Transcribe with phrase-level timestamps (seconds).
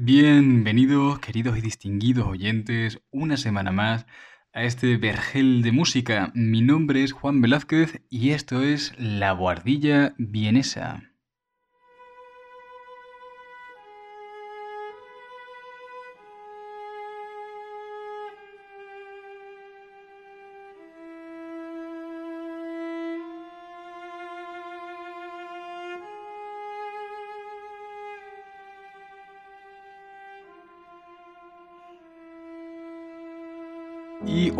[0.00, 4.06] Bienvenidos, queridos y distinguidos oyentes, una semana más
[4.52, 6.30] a este vergel de música.
[6.36, 11.07] Mi nombre es Juan Velázquez y esto es La Guardilla Vienesa.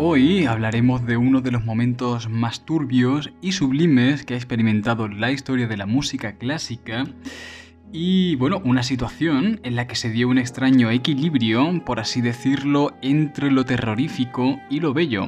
[0.01, 5.29] Hoy hablaremos de uno de los momentos más turbios y sublimes que ha experimentado la
[5.29, 7.03] historia de la música clásica
[7.91, 12.93] y bueno, una situación en la que se dio un extraño equilibrio, por así decirlo,
[13.01, 15.25] entre lo terrorífico y lo bello,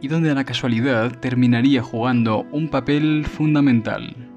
[0.00, 4.29] y donde la casualidad terminaría jugando un papel fundamental.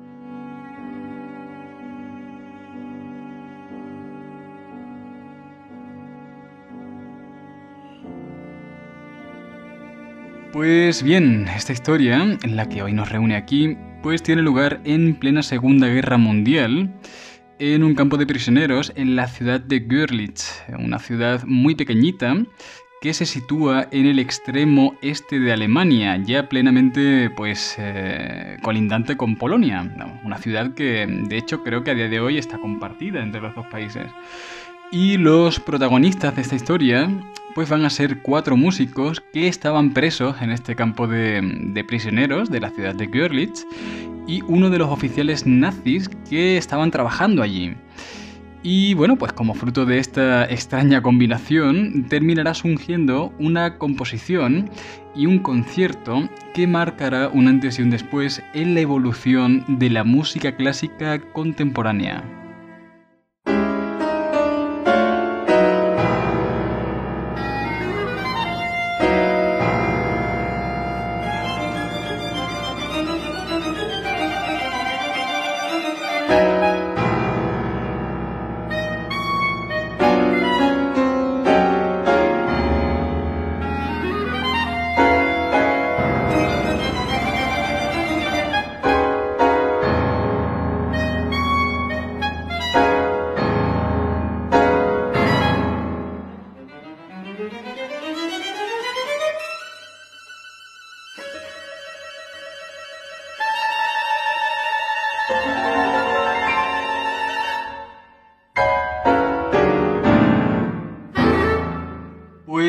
[10.53, 15.15] Pues bien, esta historia, en la que hoy nos reúne aquí, pues tiene lugar en
[15.15, 16.93] plena Segunda Guerra Mundial,
[17.57, 22.35] en un campo de prisioneros en la ciudad de Görlitz, una ciudad muy pequeñita
[23.01, 29.37] que se sitúa en el extremo este de Alemania, ya plenamente pues eh, colindante con
[29.37, 33.41] Polonia, una ciudad que de hecho creo que a día de hoy está compartida entre
[33.41, 34.05] los dos países.
[34.95, 37.09] Y los protagonistas de esta historia
[37.55, 42.59] pues van a ser cuatro músicos que estaban presos en este campo de, prisioneros de
[42.59, 43.65] la ciudad de Görlitz
[44.27, 47.73] y uno de los oficiales nazis que estaban trabajando allí.
[48.61, 54.69] Y bueno, pues como fruto de esta extraña combinación, terminará surgiendo una composición
[55.15, 60.03] y un concierto que marcará un antes y un después en la evolución de la
[60.03, 62.42] música clásica contemporánea.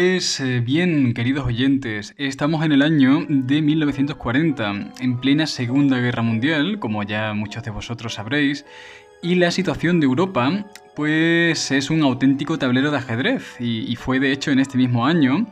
[0.05, 6.21] Pues eh, bien, queridos oyentes, estamos en el año de 1940, en plena Segunda Guerra
[6.21, 8.67] Mundial, como ya muchos de vosotros sabréis,
[9.23, 14.31] y la situación de Europa, pues es un auténtico tablero de ajedrez, y, fue de
[14.31, 15.47] hecho en este mismo año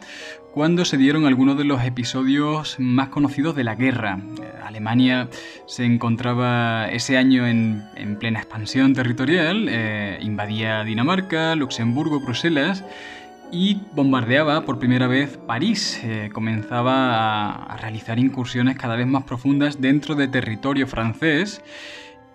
[0.52, 4.20] cuando se dieron algunos de los episodios más conocidos de la guerra.
[4.62, 5.30] Alemania
[5.64, 12.84] se encontraba ese año en, plena expansión territorial, eh, invadía Dinamarca, Luxemburgo, Bruselas,
[13.52, 16.00] y bombardeaba por primera vez París.
[16.02, 21.62] Eh, comenzaba a, realizar incursiones cada vez más profundas dentro de territorio francés.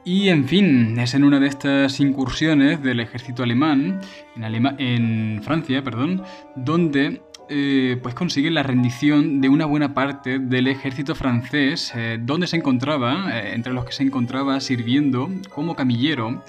[0.05, 3.99] Y en fin, es en una de estas incursiones del ejército alemán,
[4.37, 6.23] en, en Francia, perdón,
[6.55, 12.47] donde eh, pues consigue la rendición de una buena parte del ejército francés, eh, donde
[12.47, 16.41] se encontraba, entre los que se encontraba sirviendo como camillero,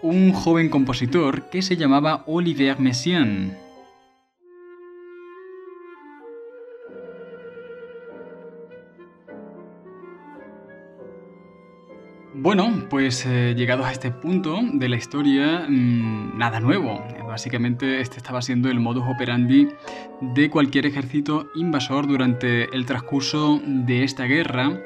[0.00, 3.67] un joven compositor que se llamaba Olivier Messiaen.
[12.40, 17.04] Bueno, pues eh, llegados a este punto de la historia, mm, nada nuevo.
[17.26, 19.66] Básicamente este estaba siendo el modus operandi
[20.20, 24.80] de cualquier ejército invasor durante el transcurso de esta guerra.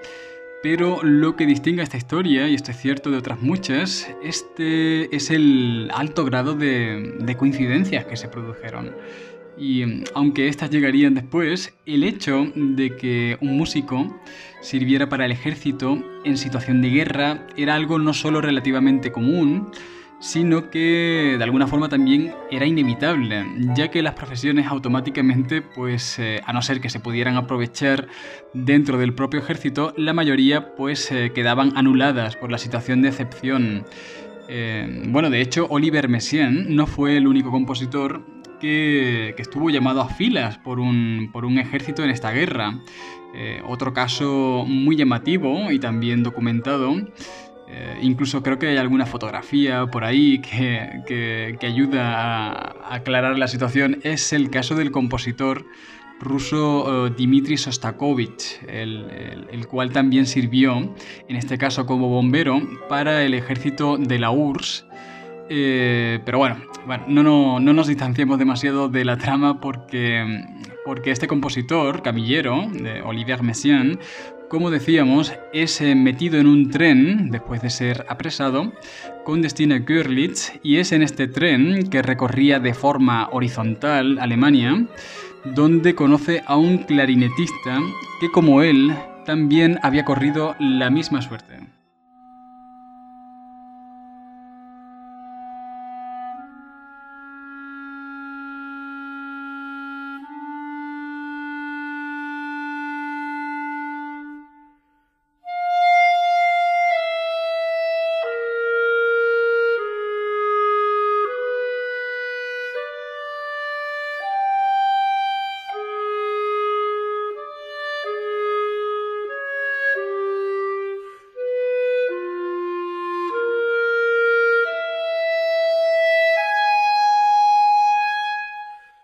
[0.62, 5.14] Pero lo que distingue a esta historia, y esto es cierto de otras muchas, este
[5.14, 8.94] es el alto grado de coincidencias que se produjeron.
[9.56, 14.20] Y mm, aunque estas llegarían después, el hecho de que un músico
[14.60, 19.70] sirviera para el ejército en situación de guerra era algo no solo relativamente común,
[20.22, 23.44] sino que de alguna forma también era inevitable,
[23.74, 28.06] ya que las profesiones automáticamente, pues eh, a no ser que se pudieran aprovechar
[28.54, 33.84] dentro del propio ejército, la mayoría pues eh, quedaban anuladas por la situación de excepción.
[34.48, 38.24] Eh, bueno, de hecho, Oliver Messiaen no fue el único compositor
[38.62, 42.80] que, estuvo llamado a filas por un, por un ejército en esta guerra.
[43.34, 46.94] Eh, otro caso muy llamativo y también documentado
[47.74, 53.98] Eh, incluso creo que hay alguna fotografía por ahí que, ayuda a, aclarar la situación.
[54.02, 55.64] Es el caso del compositor
[56.20, 60.94] ruso eh, Dmitry Sostakovich, el, cual también sirvió,
[61.28, 64.84] en este caso como bombero, para el ejército de la URSS.
[65.48, 66.56] Eh, pero bueno,
[66.86, 70.44] bueno no, no, nos distanciemos demasiado de la trama porque,
[70.84, 72.66] porque este compositor, camillero,
[73.04, 73.98] Olivier Messiaen,
[74.52, 78.70] como decíamos, es eh, metido en un tren después de ser apresado
[79.24, 84.86] con destino a Görlitz y es en este tren que recorría de forma horizontal Alemania
[85.44, 87.80] donde conoce a un clarinetista
[88.20, 88.94] que como él
[89.24, 91.60] también había corrido la misma suerte.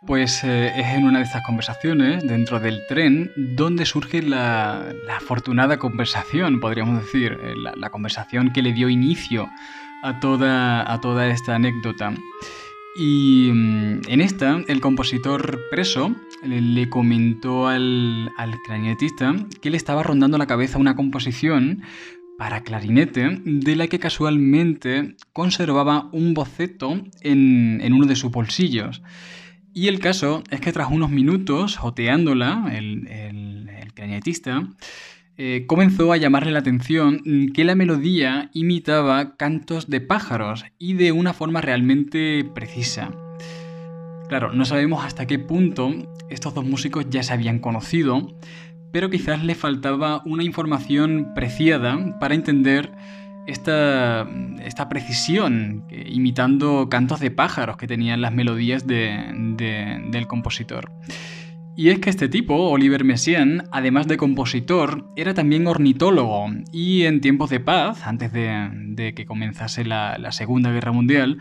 [0.08, 5.78] Pues eh, es en una de estas conversaciones, dentro del tren, donde surge la, afortunada
[5.78, 9.50] conversación, podríamos decir, eh, la, conversación que le dio inicio
[10.02, 12.14] a toda, a toda esta anécdota.
[12.96, 20.02] Y mm, en esta, el compositor preso le, comentó al, al clarinetista que le estaba
[20.02, 21.82] rondando la cabeza una composición
[22.38, 29.02] para clarinete de la que casualmente conservaba un boceto en, en uno de sus bolsillos.
[29.78, 33.70] Y el caso es que tras unos minutos, joteándola, el, el,
[35.36, 37.22] eh, comenzó a llamarle la atención
[37.54, 43.12] que la melodía imitaba cantos de pájaros y de una forma realmente precisa.
[44.28, 45.94] Claro, no sabemos hasta qué punto
[46.28, 48.36] estos dos músicos ya se habían conocido,
[48.90, 52.90] pero quizás le faltaba una información preciada para entender
[53.49, 54.29] esta,
[54.62, 60.93] esta precisión, imitando cantos de pájaros que tenían las melodías del compositor.
[61.75, 67.21] Y es que este tipo, Oliver Messiaen, además de compositor, era también ornitólogo y en
[67.21, 71.39] tiempos de paz, antes de, que comenzase la, Segunda Guerra Mundial,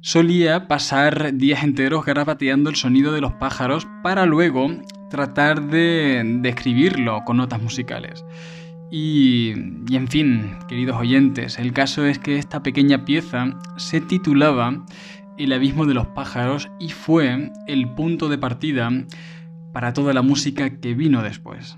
[0.00, 4.68] solía pasar días enteros garabateando el sonido de los pájaros para luego
[5.10, 8.24] tratar de describirlo con notas musicales.
[8.96, 9.50] Y,
[9.90, 14.86] en fin, queridos oyentes, el caso es que esta pequeña pieza se titulaba
[15.36, 18.92] El abismo de los pájaros y fue el punto de partida
[19.72, 21.76] para toda la música que vino después.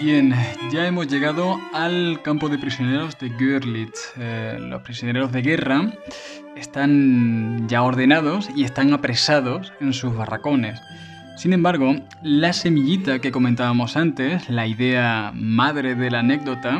[0.00, 0.34] Bien,
[0.72, 4.14] ya hemos llegado al campo de prisioneros de Görlitz.
[4.16, 5.92] Eh, los prisioneros de guerra
[6.56, 10.80] están ya ordenados y están apresados en sus barracones.
[11.36, 16.78] Sin embargo, la semillita que comentábamos antes, la idea madre de la anécdota,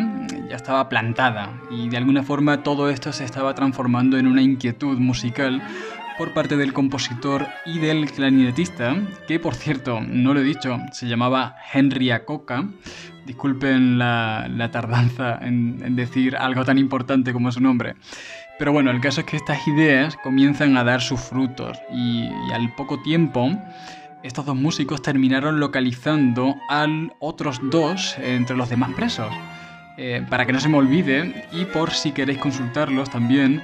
[0.48, 4.98] ya estaba plantada y de alguna forma todo esto se estaba transformando en una inquietud
[4.98, 5.62] musical
[6.20, 8.94] por parte del compositor y del clarinetista,
[9.26, 12.68] que por cierto, no lo he dicho, se llamaba Henry Acoca.
[13.24, 17.94] Disculpen la, tardanza en, decir algo tan importante como su nombre.
[18.58, 22.74] Pero bueno, el caso es que estas ideas comienzan a dar sus frutos y, al
[22.74, 23.56] poco tiempo
[24.22, 26.86] estos dos músicos terminaron localizando a
[27.18, 29.32] otros dos entre los demás presos.
[29.96, 33.62] Eh, para que no se me olvide y por si queréis consultarlos también,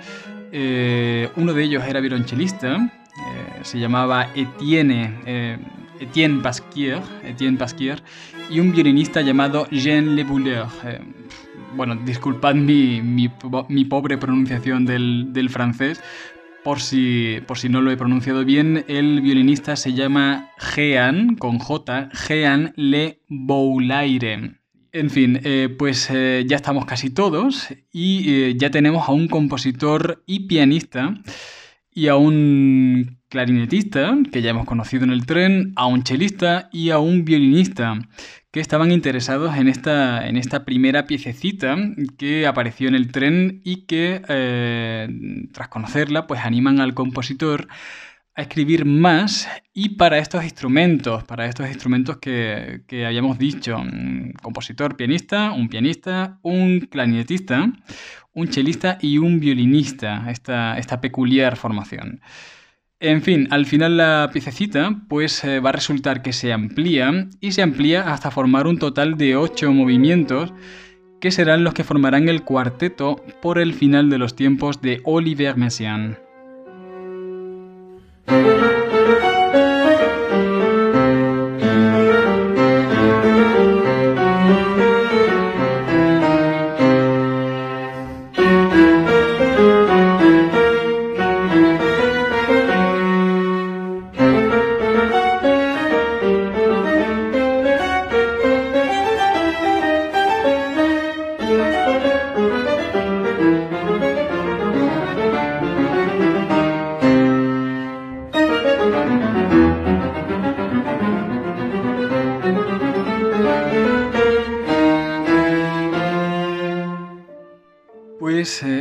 [0.59, 5.59] eh, uno de ellos era violonchelista, eh, se llamaba Etienne, eh,
[6.01, 8.03] Etienne Pasquier, Etienne Pasquier,
[8.49, 10.67] y un violinista llamado Jean Le Bouleur.
[11.75, 16.03] bueno, disculpad mi, mi, pobre pronunciación del, del francés,
[16.65, 21.59] por si, por si, no lo he pronunciado bien, el violinista se llama Jean, con
[21.59, 24.57] J, Jean Le Boulaire.
[24.97, 29.29] En fin, eh, pues eh, ya estamos casi todos y eh, ya tenemos a un
[29.29, 31.21] compositor y pianista
[31.93, 36.91] y a un clarinetista que ya hemos conocido en el tren, a un chelista y
[36.91, 37.99] a un violinista
[38.51, 41.77] que estaban interesados en esta, en esta primera piececita
[42.17, 44.23] que apareció en el tren y que,
[45.53, 47.69] tras conocerla, pues animan al compositor
[48.37, 54.35] a escribir más y para estos instrumentos, para estos instrumentos que, que habíamos dicho, un
[54.43, 57.73] compositor, pianista, un pianista, un clarinetista,
[58.35, 62.21] un chelista y un violinista, esta, esta peculiar formación.
[63.01, 67.53] En fin, al final la piececita pues eh, va a resultar que se amplía y
[67.53, 70.53] se amplía hasta formar un total de 8 movimientos
[71.21, 75.57] que serán los que formarán el cuarteto por el final de los tiempos de Oliver
[75.57, 76.26] Messiaen.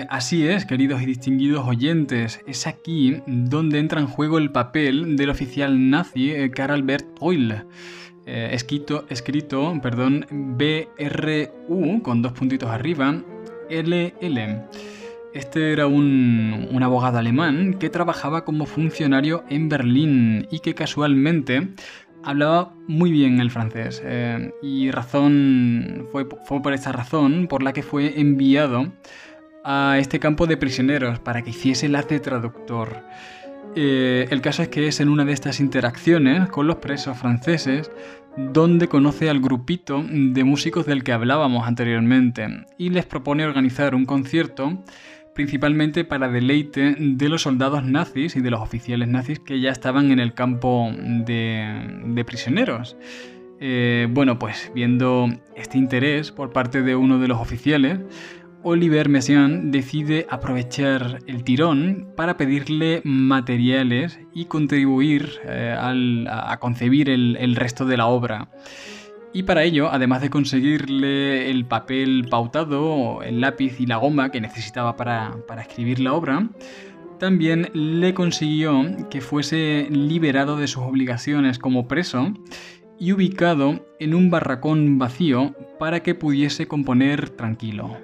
[0.09, 5.29] Así es, queridos y distinguidos oyentes, es aquí donde entra en juego el papel del
[5.29, 7.53] oficial nazi eh, Karl Albert Oil,
[8.25, 13.21] eh, escrito, escrito perdón, BRU con dos puntitos arriba,
[13.69, 14.63] LL.
[15.33, 21.73] Este era un, abogado alemán que trabajaba como funcionario en Berlín y que casualmente
[22.25, 24.01] hablaba muy bien el francés.
[24.03, 28.91] Eh, y razón fue, fue por esta razón por la que fue enviado
[29.63, 33.03] a este campo de prisioneros para que hiciese el de traductor.
[33.75, 37.91] Eh, el caso es que es en una de estas interacciones con los presos franceses
[38.37, 44.05] donde conoce al grupito de músicos del que hablábamos anteriormente y les propone organizar un
[44.05, 44.83] concierto
[45.35, 50.09] principalmente para deleite de los soldados nazis y de los oficiales nazis que ya estaban
[50.11, 52.97] en el campo de, prisioneros.
[53.59, 57.99] Eh, bueno, pues viendo este interés por parte de uno de los oficiales,
[58.63, 67.55] Oliver Messiaen decide aprovechar el tirón para pedirle materiales y contribuir eh, a, concebir el,
[67.55, 68.49] resto de la obra.
[69.35, 74.39] Y para ello, además de conseguirle el papel pautado, el lápiz y la goma que
[74.39, 76.47] necesitaba para, para escribir la obra,
[77.19, 82.33] también le consiguió que fuese liberado de sus obligaciones como preso
[82.97, 87.97] y ubicado en un barracón vacío para que pudiese componer tranquilo.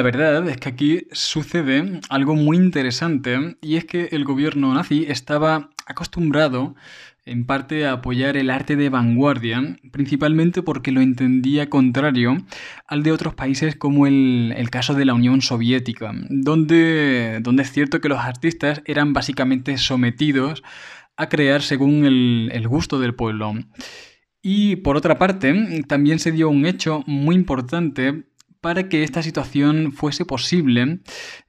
[0.00, 5.04] La verdad es que aquí sucede algo muy interesante y es que el gobierno nazi
[5.06, 6.74] estaba acostumbrado
[7.26, 12.38] en parte a apoyar el arte de vanguardia, principalmente porque lo entendía contrario
[12.86, 18.00] al de otros países como el, caso de la Unión Soviética, donde, donde es cierto
[18.00, 20.62] que los artistas eran básicamente sometidos
[21.18, 23.52] a crear según el, el gusto del pueblo.
[24.40, 28.29] Y por otra parte, también se dio un hecho muy importante
[28.60, 31.00] para que esta situación fuese posible,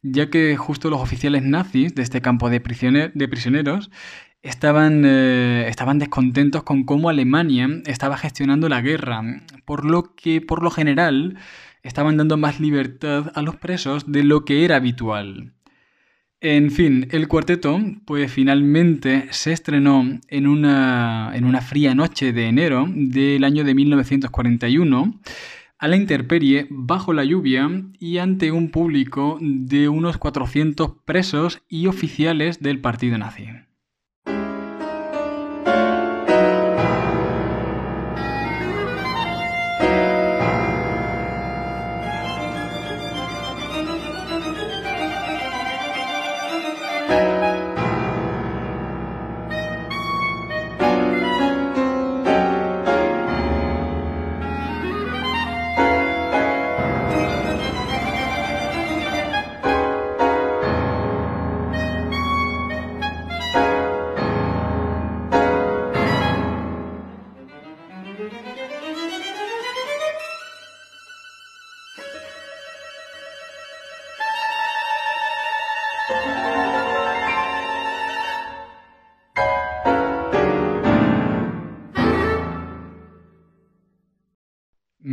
[0.02, 3.92] ya que justo los oficiales nazis de este campo de, prisioneros
[4.42, 9.22] estaban, eh, estaban descontentos con cómo Alemania estaba gestionando la guerra,
[9.66, 11.38] por lo que por lo general
[11.84, 15.54] estaban dando más libertad a los presos de lo que era habitual.
[16.44, 22.48] En fin, el cuarteto pues finalmente se estrenó en una, en una fría noche de
[22.48, 25.20] enero del año de 1941
[25.82, 27.68] a la intemperie, bajo la lluvia
[28.00, 33.48] y ante un público de unos 400 presos y oficiales del partido nazi.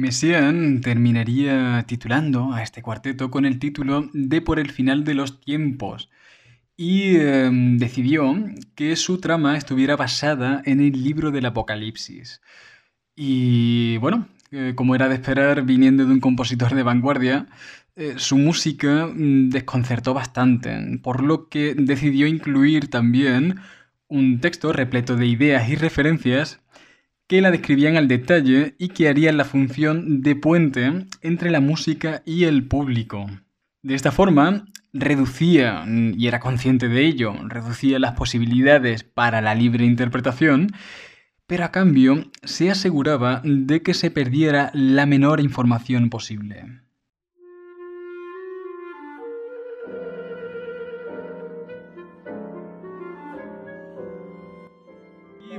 [0.09, 5.39] Messiaen terminaría titulando a este cuarteto con el título de Por el final de los
[5.39, 6.09] tiempos
[6.79, 8.35] y em, decidió
[8.75, 12.41] que su trama estuviera basada en el libro del Apocalipsis.
[13.15, 17.47] Y bueno, eh, como era de esperar viniendo de un compositor de vanguardia,
[17.95, 23.57] eh, su música mm, desconcertó bastante, por lo que decidió incluir también
[24.09, 26.61] un texto repleto de ideas y referencias
[27.29, 32.23] que la describían al detalle y que harían la función de puente entre la música
[32.25, 33.27] y el público.
[33.83, 39.85] De esta forma, reducía, y era consciente de ello, reducía las posibilidades para la libre
[39.85, 40.73] interpretación,
[41.47, 46.81] pero a cambio se aseguraba de que se perdiera la menor información posible.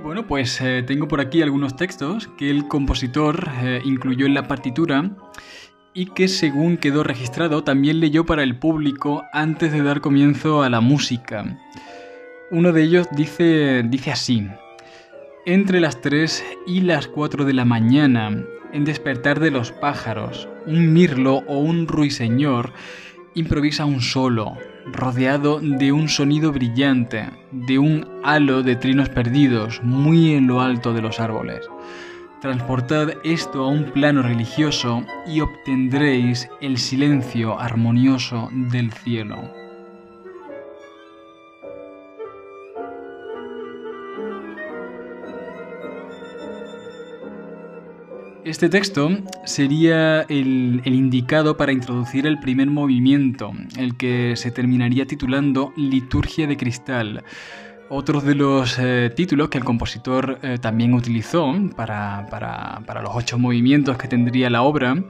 [0.04, 4.48] Bueno, pues eh, tengo por aquí algunos textos que el compositor eh, incluyó en la
[4.48, 5.12] partitura
[5.94, 10.70] y que según quedó registrado también leyó para el público antes de dar comienzo a
[10.70, 11.60] la música.
[12.50, 14.48] Uno de ellos dice, dice así,
[15.46, 20.94] entre las 3 y las 4 de la mañana, en despertar de los pájaros, un
[20.94, 22.72] mirlo o un ruiseñor
[23.36, 24.58] improvisa un solo,
[24.92, 30.94] rodeado de un sonido brillante, de un halo de trinos perdidos muy en lo alto
[30.94, 31.70] de los árboles.
[32.42, 39.59] Transportad esto a un plano religioso y obtendréis el silencio armonioso del cielo.
[48.46, 49.10] Este texto
[49.44, 56.56] sería el, indicado para introducir el primer movimiento, el que se terminaría titulando Liturgia de
[56.56, 57.24] Cristal.
[57.90, 63.38] Otros de los eh, títulos que el compositor eh, también utilizó para, para, los ocho
[63.38, 65.04] movimientos que tendría la obra,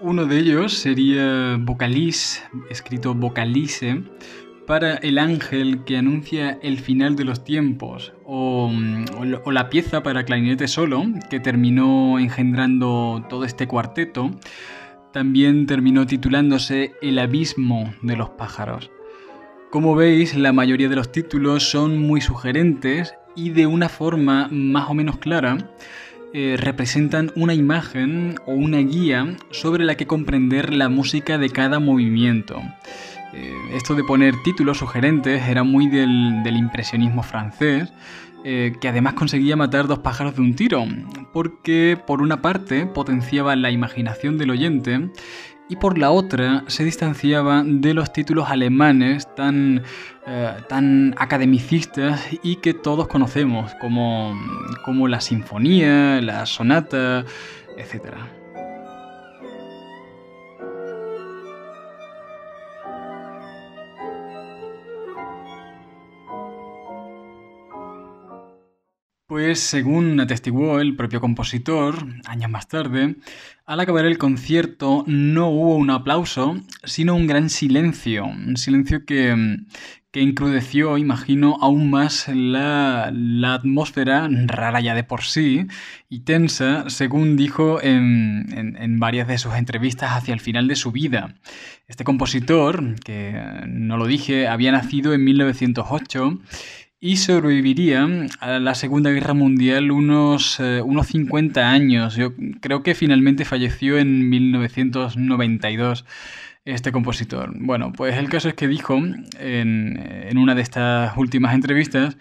[0.00, 4.04] uno de ellos sería Vocalice, escrito Vocalice,
[4.68, 8.70] para el ángel que anuncia el final de los tiempos, o,
[9.46, 14.30] la pieza para clarinete solo, que terminó engendrando todo este cuarteto,
[15.10, 18.90] también terminó titulándose El abismo de los pájaros.
[19.70, 24.90] Como veis, la mayoría de los títulos son muy sugerentes y de una forma más
[24.90, 25.56] o menos clara
[26.34, 31.78] eh, representan una imagen o una guía sobre la que comprender la música de cada
[31.78, 32.60] movimiento.
[33.32, 37.92] Eh, esto de poner títulos sugerentes era muy del, impresionismo francés,
[38.44, 40.84] eh, que además conseguía matar dos pájaros de un tiro,
[41.32, 45.10] porque por una parte potenciaba la imaginación del oyente
[45.68, 49.82] y por la otra se distanciaba de los títulos alemanes tan,
[50.26, 54.34] eh, tan academicistas y que todos conocemos, como,
[54.84, 57.24] como la sinfonía, la sonata,
[57.76, 58.14] etc.
[69.28, 73.16] Pues según atestiguó el propio compositor, años más tarde,
[73.66, 79.58] al acabar el concierto no hubo un aplauso, sino un gran silencio, un silencio que,
[80.12, 83.12] que encrudeció, imagino, aún más la,
[83.52, 85.66] atmósfera rara ya de por sí
[86.08, 90.90] y tensa, según dijo en, en varias de sus entrevistas hacia el final de su
[90.90, 91.34] vida.
[91.86, 96.38] Este compositor, que no lo dije, había nacido en 1908
[97.00, 98.08] y sobreviviría
[98.40, 102.16] a la Segunda Guerra Mundial unos, eh, unos 50 años.
[102.16, 106.04] Yo creo que finalmente falleció en 1992
[106.64, 107.52] este compositor.
[107.54, 108.96] Bueno, pues el caso es que dijo
[109.38, 112.18] en, una de estas últimas entrevistas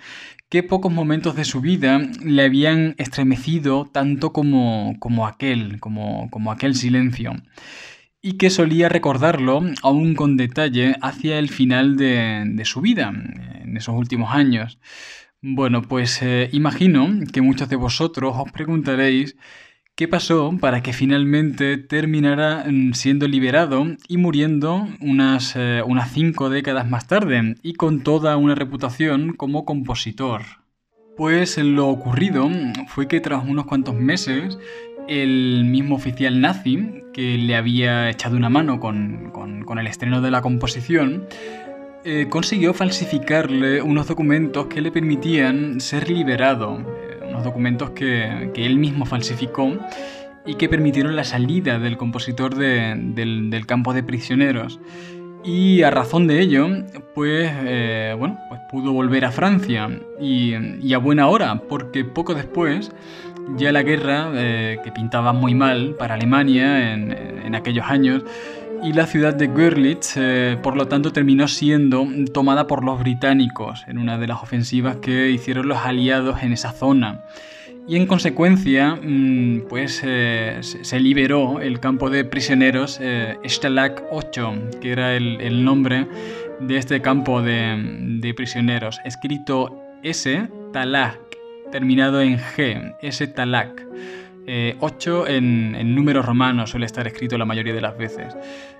[0.49, 6.51] que pocos momentos de su vida le habían estremecido tanto como, como aquel, como, como
[6.51, 7.33] aquel silencio
[8.27, 13.13] y que solía recordarlo aún con detalle hacia el final de, su vida,
[13.63, 14.79] en esos últimos años.
[15.41, 19.37] Bueno, pues eh, imagino que muchos de vosotros os preguntaréis
[19.95, 26.49] qué pasó para que finalmente terminara mm, siendo liberado y muriendo unas, eh, unas cinco
[26.49, 30.41] décadas más tarde y con toda una reputación como compositor.
[31.15, 32.49] Pues lo ocurrido
[32.89, 34.59] fue que tras unos cuantos meses
[35.08, 39.32] el mismo oficial nazi que le había echado una mano con,
[39.80, 41.26] el estreno de la composición,
[42.04, 48.78] eh, consiguió falsificarle unos documentos que le permitían ser liberado, eh, unos documentos que, él
[48.78, 49.78] mismo falsificó
[50.46, 54.80] y que permitieron la salida del compositor del, campo de prisioneros.
[55.43, 56.67] Y a razón de ello,
[57.13, 59.89] pues, eh, bueno, pues pudo volver a Francia
[60.20, 62.91] y, a buena hora, porque poco después
[63.55, 68.23] ya la guerra, eh, que pintaba muy mal para Alemania en, aquellos años,
[68.83, 73.83] y la ciudad de Görlitz, eh, por lo tanto, terminó siendo tomada por los británicos
[73.88, 77.21] en una de las ofensivas que hicieron los aliados en esa zona.
[77.88, 82.99] Y en consecuencia, mm, pues eh, se liberó el campo de prisioneros
[83.45, 86.05] Stalag 8, que era el, nombre
[86.60, 91.26] de este campo de, de prisioneros, escrito S, Talag,
[91.71, 93.86] terminado en G, ese talak.
[94.80, 98.34] 8 eh, en, números romanos suele estar escrito la mayoría de las veces.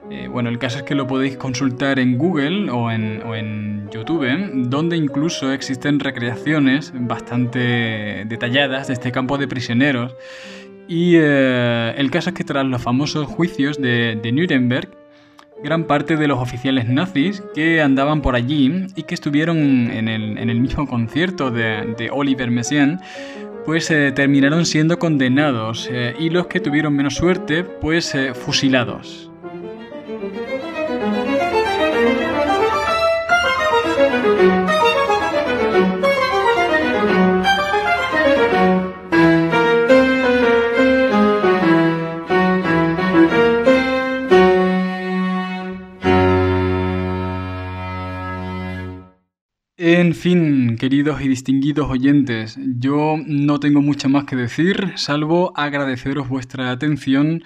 [0.10, 4.28] Eh, bueno, el caso es que lo podéis consultar en Google o en, YouTube,
[4.70, 10.16] donde incluso existen recreaciones bastante detalladas de este campo de prisioneros.
[10.88, 14.90] Y eh, el caso es que tras los famosos juicios de, de Nuremberg,
[15.64, 20.60] gran parte de los oficiales nazis que andaban por allí y que estuvieron en el,
[20.60, 23.00] mismo concierto de, Oliver Messiaen,
[23.66, 29.32] pues eh, terminaron siendo condenados eh, y los que tuvieron menos suerte, pues eh, fusilados.
[50.18, 56.72] Fin, queridos y distinguidos oyentes, yo no tengo mucho más que decir, salvo agradeceros vuestra
[56.72, 57.44] atención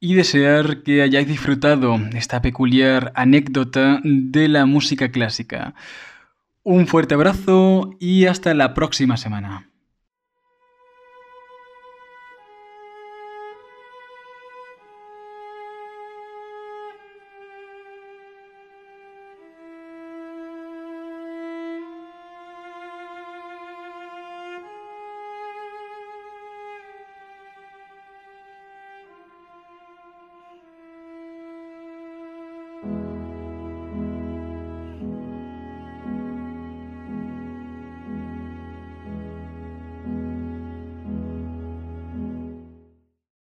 [0.00, 5.74] y desear que hayáis disfrutado esta peculiar anécdota de la música clásica.
[6.62, 9.70] Un fuerte abrazo y hasta la próxima semana.